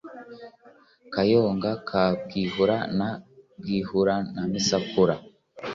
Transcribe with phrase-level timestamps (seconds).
[1.13, 3.09] Kayonga ka Bwihura na
[3.59, 5.15] Bwihuramisakura